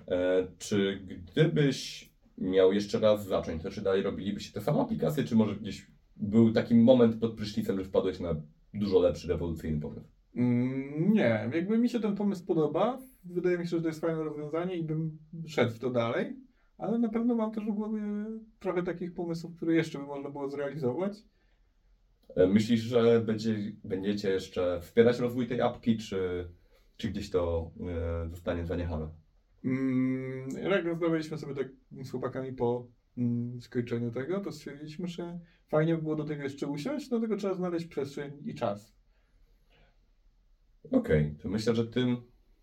e, 0.08 0.46
czy 0.58 1.00
gdybyś 1.06 2.12
miał 2.38 2.72
jeszcze 2.72 2.98
raz 2.98 3.26
zacząć, 3.26 3.62
to 3.62 3.70
czy 3.70 3.82
dalej 3.82 4.02
robilibyście 4.02 4.52
te 4.52 4.60
same 4.60 4.80
aplikacje, 4.80 5.24
czy 5.24 5.36
może 5.36 5.56
gdzieś 5.56 5.86
był 6.16 6.52
taki 6.52 6.74
moment 6.74 7.16
pod 7.16 7.34
prysznicem, 7.34 7.78
że 7.78 7.84
wpadłeś 7.84 8.20
na 8.20 8.34
dużo 8.74 8.98
lepszy, 9.00 9.28
rewolucyjny 9.28 9.80
pomysł? 9.80 10.06
Mm, 10.36 11.12
nie, 11.12 11.50
jakby 11.54 11.78
mi 11.78 11.88
się 11.88 12.00
ten 12.00 12.16
pomysł 12.16 12.46
podoba, 12.46 12.98
wydaje 13.24 13.58
mi 13.58 13.64
się, 13.64 13.76
że 13.76 13.82
to 13.82 13.88
jest 13.88 14.00
fajne 14.00 14.24
rozwiązanie 14.24 14.76
i 14.76 14.82
bym 14.82 15.18
szedł 15.46 15.72
w 15.72 15.78
to 15.78 15.90
dalej, 15.90 16.36
ale 16.78 16.98
na 16.98 17.08
pewno 17.08 17.34
mam 17.34 17.52
też 17.52 17.64
w 17.64 17.70
głowie 17.74 18.00
trochę 18.60 18.82
takich 18.82 19.14
pomysłów, 19.14 19.56
które 19.56 19.74
jeszcze 19.74 19.98
by 19.98 20.04
można 20.04 20.30
było 20.30 20.48
zrealizować. 20.50 21.12
E, 22.36 22.46
Myślisz, 22.46 22.80
że 22.80 23.20
będzie, 23.20 23.56
będziecie 23.84 24.30
jeszcze 24.30 24.80
wspierać 24.80 25.18
rozwój 25.18 25.46
tej 25.46 25.60
apki, 25.60 25.96
czy, 25.96 26.48
czy 26.96 27.08
gdzieś 27.10 27.30
to 27.30 27.70
e, 28.24 28.28
zostanie 28.30 28.66
zaniechane? 28.66 29.08
Mm, 29.64 30.48
Jak 30.70 30.84
rozmawialiśmy 30.84 31.38
sobie 31.38 31.54
tak 31.54 31.68
z 32.04 32.10
chłopakami 32.10 32.52
po 32.52 32.86
mm, 33.18 33.60
skończeniu 33.60 34.10
tego, 34.10 34.40
to 34.40 34.52
stwierdziliśmy, 34.52 35.08
że 35.08 35.38
fajnie 35.68 35.96
by 35.96 36.02
było 36.02 36.16
do 36.16 36.24
tego 36.24 36.42
jeszcze 36.42 36.66
usiąść, 36.66 37.08
do 37.08 37.20
tego 37.20 37.36
trzeba 37.36 37.54
znaleźć 37.54 37.86
przestrzeń 37.86 38.32
i 38.44 38.54
czas. 38.54 38.92
Okej, 40.92 41.34
to 41.42 41.48
myślę, 41.48 41.74
że 41.74 41.86
tym 41.86 42.16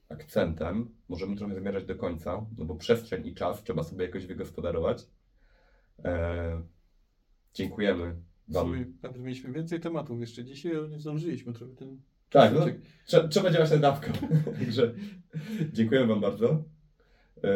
akcentem 0.09 0.89
możemy 1.09 1.35
trochę 1.35 1.55
zmierzać 1.55 1.85
do 1.85 1.95
końca, 1.95 2.45
no 2.57 2.65
bo 2.65 2.75
przestrzeń 2.75 3.27
i 3.27 3.33
czas 3.35 3.63
trzeba 3.63 3.83
sobie 3.83 4.05
jakoś 4.05 4.25
wygospodarować. 4.25 5.07
E, 6.05 6.61
dziękujemy. 7.53 8.15
Sumie 8.53 8.85
mieliśmy 9.19 9.53
więcej 9.53 9.79
tematów 9.79 10.19
jeszcze 10.19 10.43
dzisiaj, 10.43 10.75
ale 10.75 10.89
nie 10.89 10.99
zdążyliśmy 10.99 11.53
trochę 11.53 11.75
ten 11.75 12.01
Tak, 12.29 12.53
no, 12.53 12.65
trzeba, 13.05 13.27
trzeba 13.27 13.51
działać 13.51 13.71
nad 13.71 13.79
dawką. 13.79 14.11
Także 14.59 14.93
dziękuję 15.73 16.05
Wam 16.05 16.21
bardzo. 16.21 16.63
E, 17.43 17.49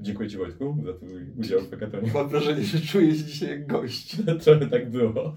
dziękuję 0.00 0.28
Ci 0.28 0.36
Wojtku 0.36 0.76
za 0.86 0.94
Twój 0.94 1.30
udział 1.36 1.60
w 1.60 1.70
hackathonie. 1.70 2.10
Mam 2.14 2.28
wrażenie, 2.28 2.64
że 2.64 2.80
czuję 2.80 3.14
się 3.14 3.24
dzisiaj 3.24 3.48
jak 3.48 3.66
gość. 3.66 4.16
Trochę 4.44 4.66
tak 4.66 4.90
było. 4.90 5.36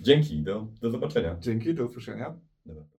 Dzięki, 0.00 0.42
do, 0.42 0.68
do 0.80 0.90
zobaczenia. 0.90 1.36
Dzięki, 1.40 1.74
do 1.74 1.84
usłyszenia. 1.84 2.40
Dobra. 2.66 2.88